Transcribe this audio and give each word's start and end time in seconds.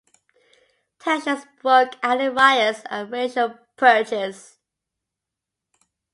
Tensions 0.97 1.45
broke 1.61 1.93
out 2.01 2.19
in 2.21 2.33
riots 2.33 2.81
and 2.89 3.11
racial 3.11 3.59
purges. 3.77 4.57